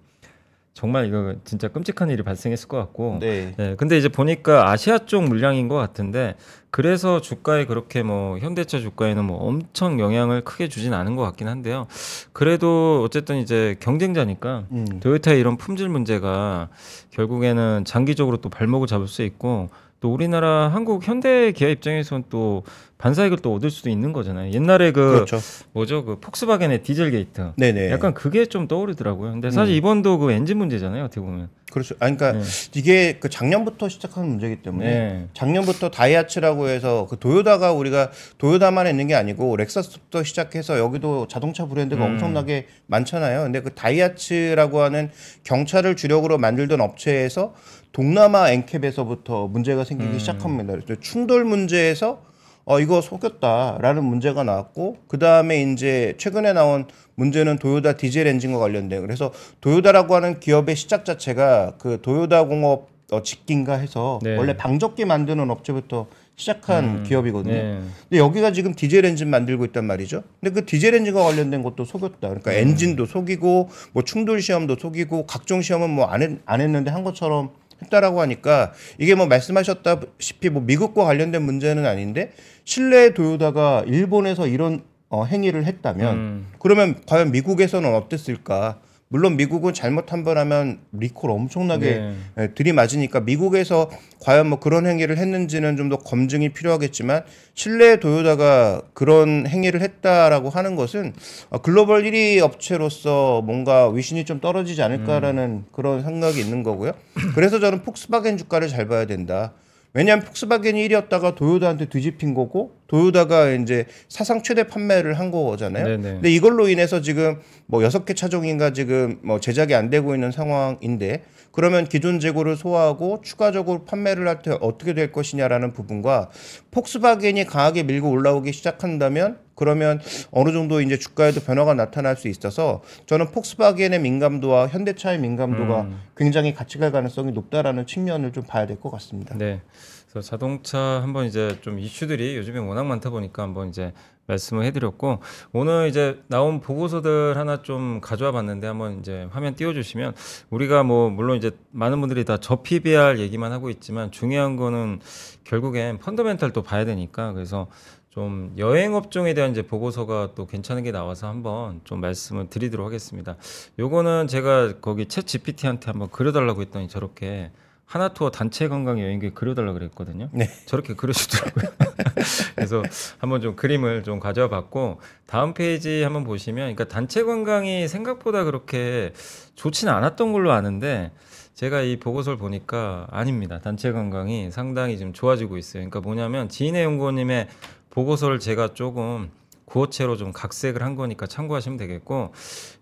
[0.73, 3.17] 정말 이거 진짜 끔찍한 일이 발생했을 것 같고.
[3.19, 3.53] 네.
[3.57, 6.35] 네, 근데 이제 보니까 아시아 쪽 물량인 것 같은데
[6.71, 11.87] 그래서 주가에 그렇게 뭐 현대차 주가에는 뭐 엄청 영향을 크게 주진 않은 것 같긴 한데요.
[12.31, 14.99] 그래도 어쨌든 이제 경쟁자니까 음.
[14.99, 16.69] 도요타의 이런 품질 문제가
[17.11, 22.63] 결국에는 장기적으로 또 발목을 잡을 수 있고 또 우리나라 한국 현대 기아 입장에서는 또
[22.99, 24.51] 반사이익을 또 얻을 수도 있는 거잖아요.
[24.51, 25.39] 옛날에 그 그렇죠.
[25.71, 27.51] 뭐죠 그 폭스바겐의 디젤 게이트.
[27.55, 27.91] 네네.
[27.91, 29.31] 약간 그게 좀 떠오르더라고요.
[29.31, 29.77] 근데 사실 음.
[29.77, 31.05] 이번도 그 엔진 문제잖아요.
[31.05, 31.49] 어떻게 보면.
[31.71, 31.95] 그렇죠.
[31.95, 32.41] 아 그러니까 네.
[32.75, 35.27] 이게 그 작년부터 시작한 문제이기 때문에 네.
[35.33, 42.05] 작년부터 다이아츠라고 해서 그 도요다가 우리가 도요다만 있는 게 아니고 렉서스부터 시작해서 여기도 자동차 브랜드가
[42.05, 42.11] 음.
[42.13, 43.43] 엄청나게 많잖아요.
[43.43, 45.09] 근데 그 다이아츠라고 하는
[45.43, 47.53] 경차를 주력으로 만들던 업체에서
[47.91, 50.19] 동남아 엔캡에서부터 문제가 생기기 음.
[50.19, 50.73] 시작합니다.
[50.73, 52.21] 그래서 충돌 문제에서
[52.65, 59.01] 어 이거 속였다라는 문제가 나왔고 그 다음에 이제 최근에 나온 문제는 도요다 디젤 엔진과 관련된
[59.01, 64.37] 그래서 도요다라고 하는 기업의 시작 자체가 그 도요다 공업 어, 직기인가 해서 네.
[64.37, 67.03] 원래 방적기 만드는 업체부터 시작한 음.
[67.07, 67.53] 기업이거든요.
[67.53, 67.79] 네.
[68.07, 70.21] 근데 여기가 지금 디젤 엔진 만들고 있단 말이죠.
[70.39, 72.19] 근데 그 디젤 엔진과 관련된 것도 속였다.
[72.21, 77.49] 그러니까 엔진도 속이고 뭐 충돌 시험도 속이고 각종 시험은 뭐 안 안 했는데 한 것처럼
[77.83, 82.31] 했다라고 하니까 이게 뭐 말씀하셨다시피 뭐 미국과 관련된 문제는 아닌데
[82.65, 86.51] 실내 도요다가 일본에서 이런 어, 행위를 했다면 음.
[86.59, 88.79] 그러면 과연 미국에서는 어땠을까?
[89.11, 92.15] 물론 미국은 잘못 한 번 하면 리콜 엄청나게 네.
[92.37, 93.89] 예, 들이맞으니까 미국에서
[94.21, 97.23] 과연 뭐 그런 행위를 했는지는 좀 더 검증이 필요하겠지만
[97.55, 101.13] 실내 도요다가 그런 행위를 했다라고 하는 것은
[101.49, 106.91] 어, 글로벌 1위 업체로서 뭔가 위신이 좀 떨어지지 않을까라는 그런 생각이 있는 거고요.
[107.33, 109.53] 그래서 저는 폭스바겐 주가를 잘 봐야 된다.
[109.95, 115.85] 왜냐하면 폭스바겐이 1위였다가 도요다한테 뒤집힌 거고 도요다가 이제 사상 최대 판매를 한 거잖아요.
[115.85, 116.01] 네네.
[116.15, 121.23] 근데 이걸로 인해서 지금 뭐 여섯 개 차종인가 지금 뭐 제작이 안 되고 있는 상황인데
[121.51, 126.29] 그러면 기존 재고를 소화하고 추가적으로 판매를 할 때 어떻게 될 것이냐라는 부분과
[126.71, 129.99] 폭스바겐이 강하게 밀고 올라오기 시작한다면 그러면
[130.31, 135.99] 어느 정도 이제 주가에도 변화가 나타날 수 있어서 저는 폭스바겐의 민감도와 현대차의 민감도가 음.
[136.15, 139.35] 굉장히 같이 갈 가능성이 높다라는 측면을 좀 봐야 될 것 같습니다.
[139.37, 139.59] 네.
[140.09, 143.93] 그래서 자동차 한번 이제 좀 이슈들이 요즘에 워낙 많다 보니까 한번 이제
[144.25, 145.19] 말씀을 해드렸고
[145.53, 150.13] 오늘 이제 나온 보고서들 하나 좀 가져와 봤는데 한번 이제 화면 띄워주시면
[150.49, 155.01] 우리가 뭐 물론 이제 많은 분들이 다 저 PBR 얘기만 하고 있지만 중요한 거는
[155.43, 157.67] 결국엔 펀더멘탈 또 봐야 되니까 그래서
[158.09, 163.35] 좀 여행 업종에 대한 이제 보고서가 또 괜찮은 게 나와서 한번 좀 말씀을 드리도록 하겠습니다.
[163.77, 167.51] 요거는 제가 거기 챗 GPT한테 한번 그려달라고 했더니 저렇게
[167.89, 170.29] 하나투어 단체 관광 여행기 그려달라 그랬거든요.
[170.31, 170.47] 네.
[170.67, 171.71] 저렇게 그려주더라고요.
[172.55, 172.83] 그래서
[173.17, 179.11] 한번 좀 그림을 좀 가져와 봤고 다음 페이지 한번 보시면 그러니까 단체 관광이 생각보다 그렇게
[179.55, 181.11] 좋지는 않았던 걸로 아는데
[181.55, 183.59] 제가 이 보고서를 보니까 아닙니다.
[183.59, 185.81] 단체 관광이 상당히 좀 좋아지고 있어요.
[185.81, 187.47] 그러니까 뭐냐면 지인의 연구원님의
[187.89, 189.31] 보고서를 제가 조금
[189.65, 192.33] 구어체로 좀 각색을 한 거니까 참고하시면 되겠고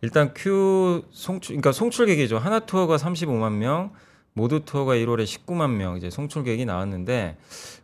[0.02, 2.40] 일단 Q 송출 그러니까 송출객이죠.
[2.40, 3.92] 하나 투어가 35만 명,
[4.38, 7.38] 모두 투어가 1월에 19만 명 이제 송출객이 나왔는데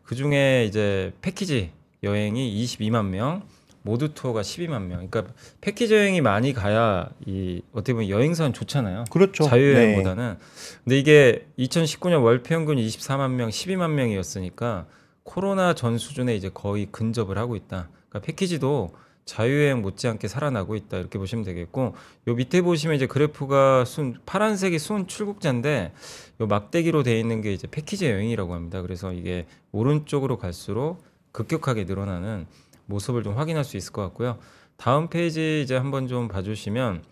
[0.03, 1.71] 그 중에 이제 패키지
[2.03, 3.41] 여행이 22만 명,
[3.81, 5.07] 모두 투어가 12만 명.
[5.09, 9.05] 그러니까 패키지 여행이 많이 가야 이 어떻게 보면 여행사는 좋잖아요.
[9.09, 9.45] 그렇죠.
[9.45, 10.37] 자유여행보다는.
[10.83, 14.85] 근데 이게 2019년 월 평균 24만 명, 12만 명이었으니까
[15.23, 17.89] 코로나 전 수준에 이제 거의 근접을 하고 있다.
[18.09, 18.93] 그러니까 패키지도
[19.25, 21.95] 자유여행 못지않게 살아나고 있다 이렇게 보시면 되겠고
[22.27, 25.93] 요 밑에 보시면 이제 그래프가 순 파란색이 순 출국자인데
[26.41, 28.81] 요 막대기로 돼 있는 게 이제 패키지 여행이라고 합니다.
[28.81, 32.47] 그래서 이게 오른쪽으로 갈수록 급격하게 늘어나는
[32.85, 34.37] 모습을 좀 확인할 수 있을 것 같고요.
[34.77, 37.03] 다음 페이지 이제 한번 좀 봐주시면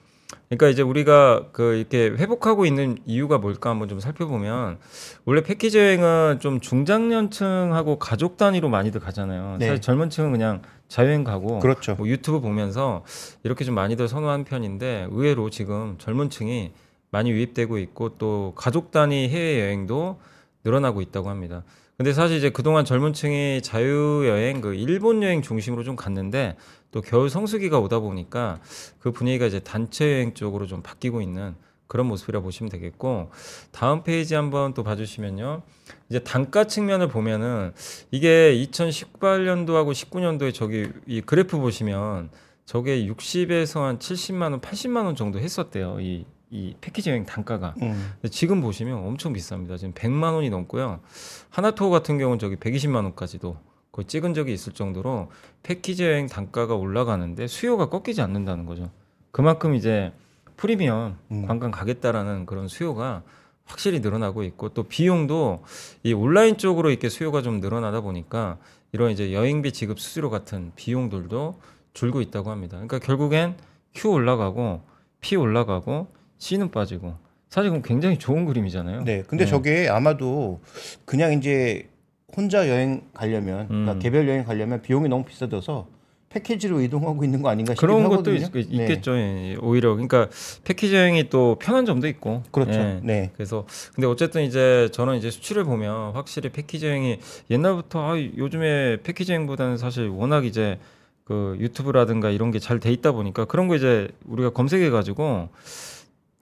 [0.50, 4.80] 그러니까 이제 우리가 그 이렇게 회복하고 있는 이유가 뭘까 한번 좀 살펴보면
[5.26, 9.58] 원래 패키지 여행은 좀 중장년층하고 가족 단위로 많이들 가잖아요.
[9.60, 9.68] 네.
[9.68, 11.96] 사실 젊은 층은 그냥 자유여행 가고 그렇죠.
[11.96, 13.06] 뭐 유튜브 보면서
[13.44, 16.74] 이렇게 좀 많이들 선호한 편인데 의외로 지금 젊은 층이
[17.12, 20.20] 많이 유입되고 있고 또 가족 단위 해외 여행도
[20.66, 21.64] 늘어나고 있다고 합니다.
[21.96, 26.58] 근데 사실 이제 그동안 젊은 층이 자유 여행 그 일본 여행 중심으로 좀 갔는데
[26.92, 28.60] 또 겨울 성수기가 오다 보니까
[29.00, 31.56] 그 분위기가 이제 단체 여행 쪽으로 좀 바뀌고 있는
[31.92, 33.32] 그런 모습이라 보시면 되겠고
[33.74, 35.62] 다음 페이지 한번 또 봐주시면요.
[36.10, 37.74] 이제 단가 측면을 보면은
[38.12, 42.30] 이게 2018년도하고 19년도에 저기 이 그래프 보시면
[42.64, 46.00] 저게 60에서 한 70만 원, 80만 원 정도 했었대요.
[46.00, 47.76] 이, 이 패키지 여행 단가가.
[47.82, 48.14] 음.
[48.32, 49.78] 지금 보시면 엄청 비쌉니다.
[49.78, 51.02] 지금 100만 원이 넘고요.
[51.50, 53.58] 하나투어 같은 경우는 저기 120만 원까지도
[53.92, 55.30] 거의 찍은 적이 있을 정도로
[55.62, 58.92] 패키지 여행 단가가 올라가는데 수요가 꺾이지 않는다는 거죠.
[59.32, 60.14] 그만큼 이제
[60.62, 61.48] 프리미엄 음.
[61.48, 63.24] 관광 가겠다라는 그런 수요가
[63.66, 65.64] 확실히 늘어나고 있고 또 비용도
[66.04, 68.60] 이 온라인 쪽으로 이렇게 수요가 좀 늘어나다 보니까
[68.92, 71.60] 이런 이제 여행비 지급 수수료 같은 비용들도
[71.96, 72.78] 줄고 있다고 합니다.
[72.78, 73.56] 그러니까 결국엔
[73.96, 74.84] Q 올라가고
[75.20, 77.16] P 올라가고 C는 빠지고
[77.50, 79.04] 사실 그럼 굉장히 좋은 그림이잖아요.
[79.04, 79.24] 네.
[79.26, 80.62] 근데 저게 아마도
[81.06, 81.90] 그냥 이제
[82.38, 84.00] 혼자 여행 가려면 그러니까 음.
[84.00, 85.88] 개별 여행 가려면 비용이 너무 비싸져서
[86.34, 88.60] 패키지로 이동하고 있는 거 아닌가 싶기도 그런 것도 하거든요.
[88.60, 88.84] 있, 네.
[88.84, 89.16] 있겠죠.
[89.18, 90.30] 예, 오히려 그러니까
[90.64, 92.44] 패키지 여행이 또 편한 점도 있고.
[92.52, 92.80] 그렇죠.
[92.80, 93.00] 예.
[93.04, 93.32] 네.
[93.34, 99.34] 그래서 근데 어쨌든 이제 저는 이제 수치를 보면 확실히 패키지 여행이 옛날부터 아, 요즘에 패키지
[99.34, 100.80] 여행보다는 사실 워낙 이제
[101.26, 105.50] 그 유튜브라든가 이런 게 잘 돼 있다 보니까 그런 거 이제 우리가 검색해 가지고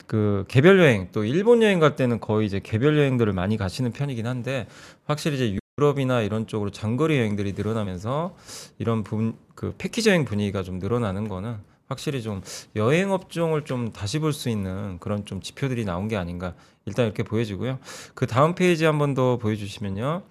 [0.08, 4.25] 그 개별 여행 또 일본 여행 갈 때는 거의 이제 개별 여행들을 많이 가시는 편이긴
[4.25, 4.65] 한데
[5.06, 8.36] 확실히 이제 유럽이나 이런 쪽으로 장거리 여행들이 늘어나면서
[8.78, 11.56] 이런 분, 그 패키지 여행 분위기가 좀 늘어나는 거는
[11.88, 12.42] 확실히 좀
[12.76, 16.54] 여행 업종을 좀 다시 볼 수 있는 그런 좀 지표들이 나온 게 아닌가
[16.86, 17.80] 일단 이렇게 보여지고요.
[18.13, 20.22] 그 다음 페이지 한 번 더 보여주시면요.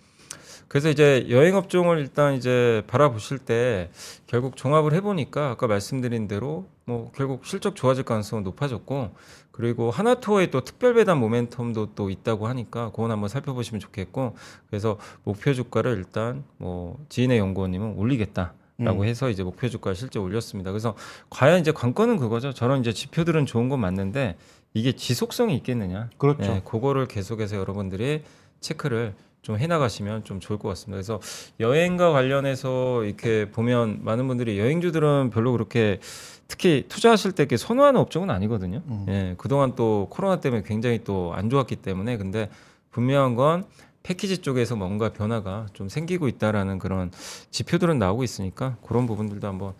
[0.68, 3.90] 그래서 이제 여행 업종을 일단 이제 바라보실 때
[4.26, 9.11] 결국 종합을 해보니까 아까 말씀드린 대로 뭐 결국 실적 좋아질 가능성은 높아졌고
[9.58, 14.36] 그리고 하나투어의 또 특별 배당 모멘텀도 또 있다고 하니까 그건 한번 살펴보시면 좋겠고
[14.70, 18.54] 그래서 목표 주가를 일단 뭐 지인의 연구원님은 올리겠다.
[18.80, 20.70] 라고 해서 이제 목표 주가를 실제 올렸습니다.
[20.70, 20.94] 그래서
[21.30, 22.54] 과연 이제 관건은 그거죠.
[22.54, 24.36] 저런 이제 지표들은 좋은 건 맞는데
[24.72, 26.10] 이게 지속성이 있겠느냐.
[26.16, 26.42] 그렇죠.
[26.42, 28.22] 네, 그거를 계속해서 여러분들이
[28.60, 29.14] 체크를
[29.48, 30.96] 좀 해나가시면 좀 좋을 것 같습니다.
[30.96, 31.20] 그래서
[31.58, 36.00] 여행과 관련해서 이렇게 보면 많은 분들이 여행주들은 별로 그렇게
[36.48, 38.82] 특히 투자하실 때 이렇게 선호하는 업종은 아니거든요.
[38.87, 39.06] 음.
[39.08, 42.50] 예, 그동안 또 코로나 때문에 굉장히 또 안 좋았기 때문에 근데
[42.90, 43.64] 분명한 건
[44.02, 47.11] 패키지 쪽에서 뭔가 변화가 좀 생기고 있다라는 그런
[47.50, 49.72] 지표들은 나오고 있으니까 그런 부분들도 한번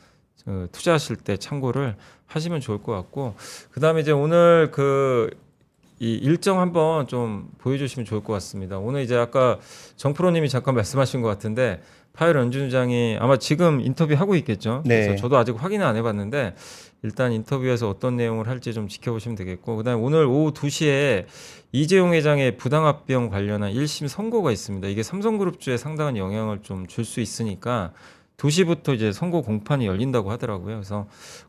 [0.47, 3.35] 어, 투자하실 때 참고를 하시면 좋을 것 같고
[3.73, 5.29] 그다음에 이제 오늘 그
[6.01, 8.79] 이 일정 한번 좀 보여주시면 좋을 것 같습니다.
[8.79, 9.59] 오늘 이제 아까
[9.97, 11.81] 정프로님이 잠깐 말씀하신 것 같은데
[12.13, 14.83] 파일 연준장이 아마 지금 인터뷰 하고 있겠죠.
[14.87, 15.07] 네.
[15.07, 16.55] 그래서 저도 아직 확인을 안 해봤는데
[17.03, 21.27] 일단 인터뷰에서 어떤 내용을 할지 좀 지켜보시면 되겠고 그다음에 오늘 오후 2시에
[21.71, 24.89] 이재용 회장의 부당합병 관련한 1심 선고가 있습니다.
[24.89, 27.93] 이게 삼성그룹주에 상당한 영향을 좀 줄 수 있으니까
[28.37, 30.77] 2시부터 이제 선고 공판이 열린다고 하더라고요.
[30.77, 31.07] 그래서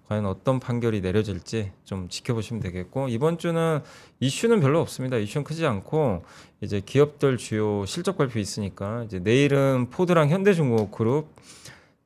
[0.10, 3.80] 과연 어떤 판결이 내려질지 좀 지켜보시면 되겠고 이번 주는
[4.20, 5.18] 이슈는 별로 없습니다.
[5.18, 6.24] 이슈는 크지 않고
[6.62, 11.28] 이제 기업들 주요 실적 발표 있으니까 이제 내일은 포드랑 현대중공업그룹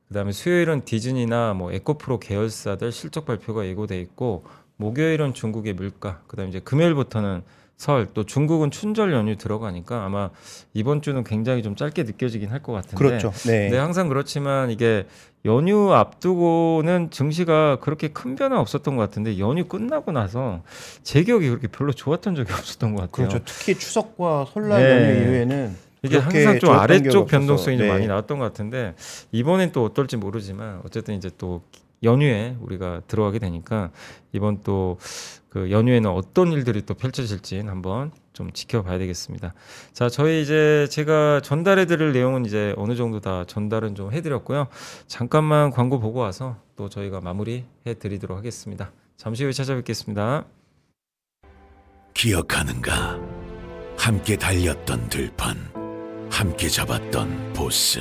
[0.08, 4.44] 그다음에 수요일은 디즈니나 뭐 에코프로 계열사들 실적 발표가 예고돼 있고
[4.76, 7.42] 목요일은 중국의 물가 그다음에 이제 금요일부터는
[7.76, 10.30] 설 또 중국은 춘절 연휴 들어가니까 아마
[10.74, 13.32] 이번 주는 굉장히 좀 짧게 느껴지긴 할 것 같은데 그렇죠.
[13.46, 13.68] 네.
[13.68, 15.06] 네, 항상 그렇지만 이게
[15.44, 20.62] 연휴 앞두고는 증시가 그렇게 큰 변화 없었던 것 같은데 연휴 끝나고 나서
[21.02, 23.28] 제 기억이 그렇게 별로 좋았던 적이 없었던 것 같아요.
[23.28, 23.44] 그렇죠.
[23.44, 24.90] 특히 추석과 설날 네.
[24.90, 27.26] 연휴 이후에는 이게 항상 좀 아래쪽.
[27.26, 27.92] 변동성이 좀 네.
[27.92, 28.94] 많이 나왔던 것 같은데
[29.32, 31.62] 이번엔 또 어떨지 모르지만 어쨌든 이제 또
[32.02, 33.90] 연휴에 우리가 들어가게 되니까
[34.32, 34.98] 이번 또
[35.54, 39.54] 그 연휴에는 어떤 일들이 또 펼쳐질지 한번 좀 지켜봐야 되겠습니다.
[39.92, 44.66] 자, 저희 이제 제가 전달해 드릴 내용은 이제 어느 정도 다 전달은 좀 해드렸고요.
[45.06, 48.90] 잠깐만 광고 보고 와서 또 저희가 마무리 해 드리도록 하겠습니다.
[49.16, 50.44] 잠시 후에 찾아뵙겠습니다.
[52.14, 53.20] 기억하는가?
[53.96, 55.56] 함께 달렸던 들판,
[56.32, 58.00] 함께 잡았던 보스,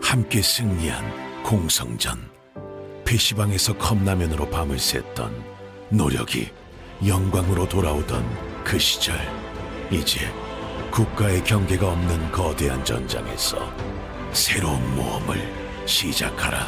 [0.00, 2.30] 함께 승리한 공성전,
[3.04, 5.32] PC방에서 컵라면으로 밤을 샜던
[5.88, 6.59] 노력이
[7.06, 8.22] 영광으로 돌아오던
[8.62, 9.16] 그 시절.
[9.90, 10.30] 이제
[10.90, 13.56] 국가의 경계가 없는 거대한 전장에서
[14.32, 15.38] 새로운 모험을
[15.86, 16.66] 시작하라.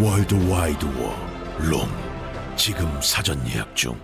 [0.00, 1.14] World Wide War
[1.60, 1.88] ROM.
[2.56, 3.96] 지금 사전 예약 중.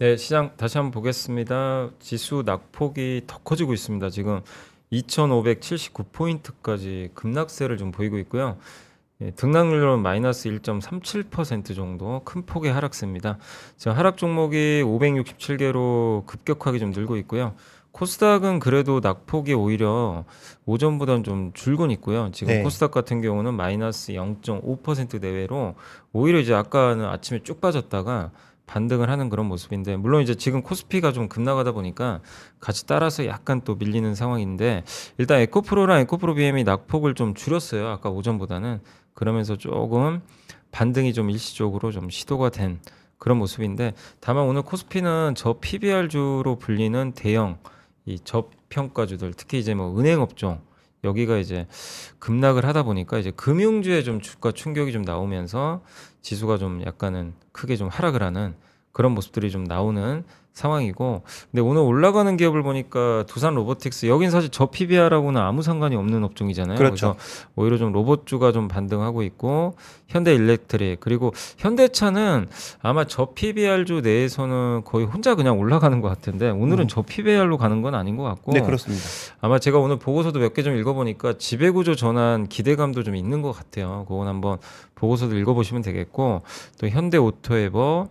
[0.00, 1.90] 네, 시장 다시 한번 보겠습니다.
[2.00, 4.10] 지수 낙폭이 더 커지고 있습니다.
[4.10, 4.40] 지금
[4.92, 8.58] 2,579포인트까지 급락세를 좀 보이고 있고요.
[9.22, 13.38] 예, 등락률은 마이너스 1.37% 정도 큰 폭의 하락세입니다.
[13.76, 17.54] 지금 하락 종목이 567개로 급격하게 좀 늘고 있고요.
[17.92, 20.24] 코스닥은 그래도 낙폭이 오히려
[20.64, 22.30] 오전보다는 좀 줄곤 있고요.
[22.32, 22.62] 지금 네.
[22.62, 25.74] 코스닥 같은 경우는 마이너스 0.5% 내외로
[26.12, 28.30] 오히려 이제 아까는 아침에 쭉 빠졌다가
[28.66, 32.20] 반등을 하는 그런 모습인데 물론 이제 지금 코스피가 좀 급나가다 보니까
[32.58, 34.84] 같이 따라서 약간 또 밀리는 상황인데
[35.18, 37.86] 일단 에코프로랑 에코프로 BM이 낙폭을 좀 줄였어요.
[37.88, 38.80] 아까 오전보다는
[39.14, 40.22] 그러면서 조금
[40.70, 42.80] 반등이 좀 일시적으로 좀 시도가 된
[43.18, 47.58] 그런 모습인데 다만 오늘 코스피는 저 PBR주로 불리는 대형
[48.04, 50.60] 이 저평가주들 특히 이제 뭐 은행 업종
[51.04, 51.66] 여기가 이제
[52.18, 55.82] 급락을 하다 보니까 이제 금융주에 좀 주가 충격이 좀 나오면서
[56.20, 58.54] 지수가 좀 약간은 크게 좀 하락을 하는
[58.92, 64.66] 그런 모습들이 좀 나오는 상황이고 근데 오늘 올라가는 기업을 보니까 두산 로보틱스 여긴 사실 저
[64.66, 66.76] PBR하고는 아무 상관이 없는 업종이잖아요.
[66.78, 67.14] 그렇죠.
[67.16, 69.74] 그래서 오히려 좀 로봇주가 좀 반등하고 있고
[70.08, 72.48] 현대 일렉트릭 그리고 현대차는
[72.82, 76.88] 아마 저 PBR주 내에서는 거의 혼자 그냥 올라가는 것 같은데 오늘은 음.
[76.88, 79.04] 저 PBR로 가는 건 아닌 것 같고 네, 그렇습니다.
[79.40, 84.04] 아마 제가 오늘 보고서도 몇 개 좀 읽어보니까 지배구조 전환 기대감도 좀 있는 것 같아요.
[84.06, 84.58] 그건 한번
[84.94, 86.42] 보고서도 읽어보시면 되겠고
[86.78, 88.08] 또 현대 오토에버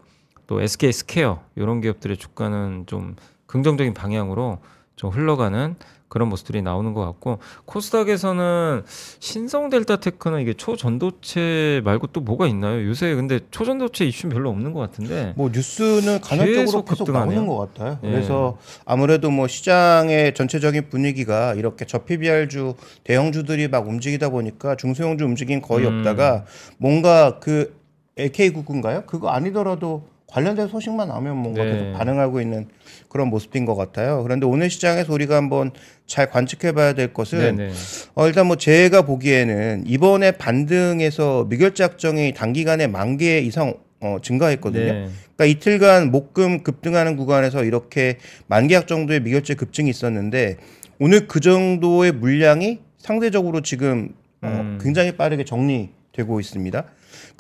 [0.52, 4.58] 또 SK 스퀘어 이런 기업들의 주가는 좀 긍정적인 방향으로
[4.98, 5.78] 좀 흘러가는
[6.10, 12.86] 그런 모습들이 나오는 것 같고 코스닥에서는 신성 델타 테크는 이게 초전도체 말고 또 뭐가 있나요?
[12.86, 17.12] 요새 근데 초전도체 이슈 별로 없는 것 같은데 뭐 뉴스는 간헐적으로 계속 계속.
[17.14, 18.00] 나오는 것 같아요.
[18.04, 18.12] 예.
[18.12, 22.74] 그래서 아무래도 뭐 시장의 전체적인 분위기가 이렇게 저 PBR주
[23.06, 26.00] 대형주들이 막 움직이다 보니까 중소형주 움직임 거의 음.
[26.00, 26.44] 없다가
[26.78, 27.80] 뭔가 그
[28.18, 29.04] LK국인가요?
[29.06, 31.72] 그거 아니더라도 관련된 소식만 나오면 뭔가 네.
[31.72, 32.68] 계속 반응하고 있는
[33.10, 34.24] 그런 모습인 것 같아요.
[34.24, 35.72] 그런데 오늘 시장에서 우리가 한번
[36.08, 37.72] 잘 관측해봐야 될 것은 네 네
[38.16, 44.94] 어, 일단 뭐 제가 보기에는 이번에 반등에서 미결제 확정이 단기간에 만 개 이상 어, 증가했거든요.
[44.94, 45.10] 네.
[45.36, 48.18] 그러니까 이틀간 목금 급등하는 구간에서 이렇게
[48.48, 50.58] 만 계약 정도의 미결제 급증이 있었는데
[51.00, 54.80] 오늘 그 정도의 물량이 상대적으로 지금 어, 음.
[54.82, 56.86] 굉장히 빠르게 정리되고 있습니다.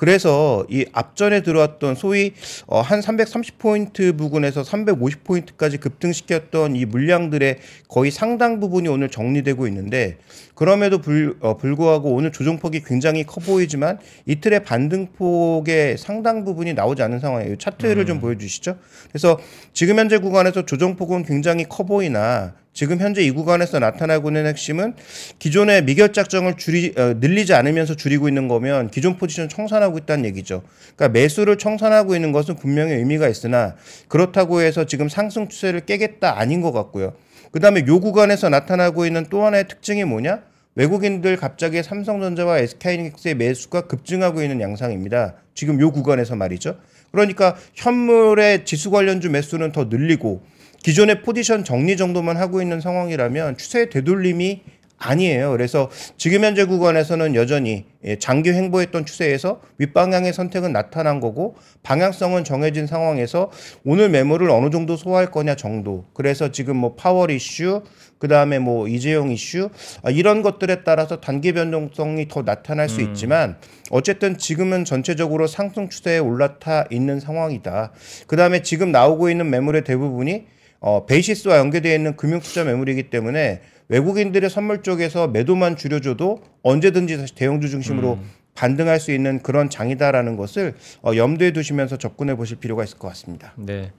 [0.01, 2.33] 그래서 이 앞전에 들어왔던 소위
[2.65, 10.17] 어, 한 330포인트 부근에서 350포인트까지 급등시켰던 이 물량들의 거의 상당 부분이 오늘 정리되고 있는데
[10.55, 17.19] 그럼에도 불, 어, 불구하고 오늘 조정폭이 굉장히 커 보이지만 이틀의 반등폭의 상당 부분이 나오지 않은
[17.19, 17.57] 상황이에요.
[17.57, 18.77] 차트를 좀 보여주시죠.
[19.09, 19.39] 그래서
[19.71, 24.93] 지금 현재 구간에서 조정폭은 굉장히 커 보이나 지금 현재 이 구간에서 나타나고 있는 핵심은
[25.39, 30.63] 기존의 미결 작정을 줄이 어, 늘리지 않으면서 줄이고 있는 거면 기존 포지션 청산하고 있다는 얘기죠.
[30.95, 33.75] 그러니까 매수를 청산하고 있는 것은 분명히 의미가 있으나
[34.07, 37.13] 그렇다고 해서 지금 상승 추세를 깨겠다 아닌 것 같고요.
[37.51, 40.41] 그다음에 요 구간에서 나타나고 있는 또 하나의 특징이 뭐냐?
[40.75, 45.35] 외국인들 갑자기 삼성전자와 SK하이닉스의 매수가 급증하고 있는 양상입니다.
[45.53, 46.77] 지금 요 구간에서 말이죠.
[47.11, 50.41] 그러니까 현물의 지수 관련주 매수는 더 늘리고
[50.83, 54.61] 기존의 포지션 정리 정도만 하고 있는 상황이라면 추세 되돌림이
[55.01, 55.51] 아니에요.
[55.51, 62.85] 그래서 지금 현재 구간에서는 여전히 예, 장기 횡보했던 추세에서 윗방향의 선택은 나타난 거고 방향성은 정해진
[62.85, 63.51] 상황에서
[63.83, 66.05] 오늘 매물을 어느 정도 소화할 거냐 정도.
[66.13, 67.83] 그래서 지금 뭐 파월 이슈,
[68.19, 69.69] 그 다음에 뭐 이재용 이슈
[70.03, 73.57] 아, 이런 것들에 따라서 단기 변동성이 더 나타날 수 있지만
[73.89, 77.91] 어쨌든 지금은 전체적으로 상승 추세에 올라타 있는 상황이다.
[78.27, 80.45] 그 다음에 지금 나오고 있는 매물의 대부분이
[80.81, 87.69] 어, 베이시스와 연계되어 있는 금융투자 매물이기 때문에 외국인들의 선물 쪽에서 매도만 줄여줘도 언제든지 다시 대형주
[87.69, 88.17] 중심으로
[88.55, 93.53] 반등할 수 있는 그런 장이다라는 것을 어, 염두에 두시면서 접근해 보실 필요가 있을 것 같습니다.
[93.57, 93.91] 네.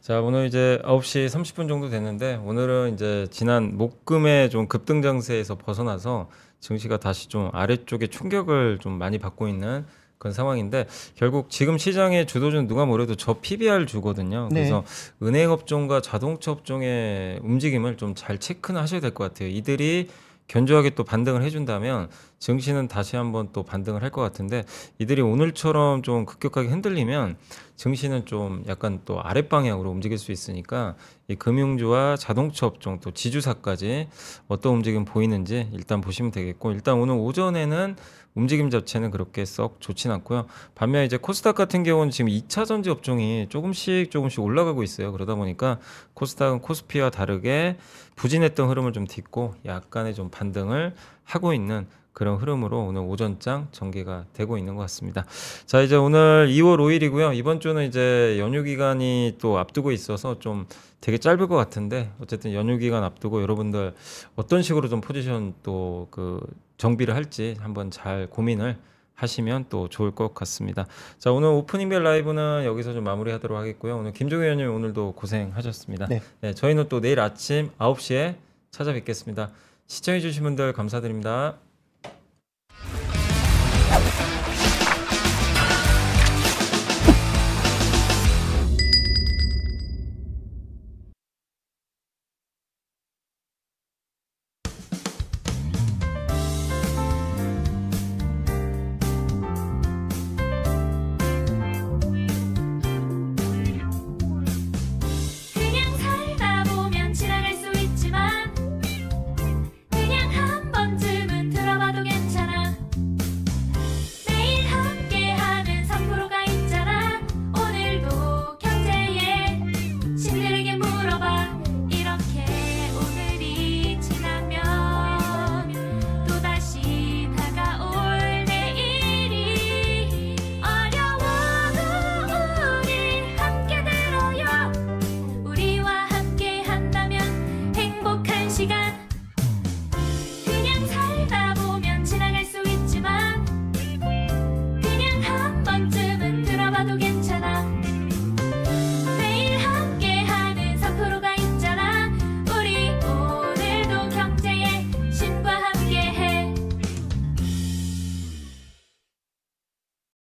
[0.00, 6.28] 자, 오늘 이제 9시 30분 정도 됐는데 오늘은 이제 지난 목금의 좀 급등 장세에서 벗어나서
[6.60, 9.86] 증시가 다시 좀 아래쪽에 충격을 좀 많이 받고 있는
[10.24, 14.48] 그런 상황인데 결국 지금 시장의 주도주는 누가 뭐래도 저 PBR 주거든요.
[14.50, 14.60] 네.
[14.60, 14.82] 그래서
[15.22, 19.48] 은행 업종과 자동차 업종의 움직임을 좀 잘 체크는 하셔야 될 것 같아요.
[19.48, 20.08] 이들이
[20.46, 22.08] 견조하게 또 반등을 해준다면
[22.44, 24.64] 증시는 다시 한번 또 반등을 할 것 같은데
[24.98, 27.36] 이들이 오늘처럼 좀 급격하게 흔들리면
[27.74, 30.94] 증시는 좀 약간 또 아랫방향으로 움직일 수 있으니까
[31.26, 34.08] 이 금융주와 자동차 업종 또 지주사까지
[34.46, 37.96] 어떤 움직임 보이는지 일단 보시면 되겠고 일단 오늘 오전에는
[38.34, 40.46] 움직임 자체는 그렇게 썩 좋진 않고요.
[40.74, 45.12] 반면 이제 코스닥 같은 경우는 지금 2차 전지 업종이 조금씩 조금씩 올라가고 있어요.
[45.12, 45.78] 그러다 보니까
[46.14, 47.78] 코스닥은 코스피와 다르게
[48.16, 54.56] 부진했던 흐름을 좀 딛고 약간의 좀 반등을 하고 있는 그런 흐름으로 오늘 오전장 전개가 되고
[54.56, 55.26] 있는 것 같습니다.
[55.66, 57.36] 자, 이제 오늘 2월 5일이고요.
[57.36, 60.66] 이번 주는 이제 연휴 기간이 또 앞두고 있어서 좀
[61.02, 63.92] 되게 짧을 것 같은데 어쨌든 연휴 기간 앞두고 여러분들
[64.36, 66.40] 어떤 식으로 좀 포지션 또 그
[66.76, 68.76] 정비를 할지 한번 잘 고민을
[69.14, 70.86] 하시면 또 좋을 것 같습니다.
[71.18, 73.98] 자, 오늘 오프닝별 라이브는 여기서 좀 마무리하도록 하겠고요.
[73.98, 76.06] 오늘 김종현 의원님 오늘도 고생하셨습니다.
[76.06, 76.20] 네.
[76.40, 78.36] 네, 저희는 또 내일 아침 9시에
[78.72, 79.50] 찾아뵙겠습니다.
[79.86, 81.58] 시청해주신 분들 감사드립니다.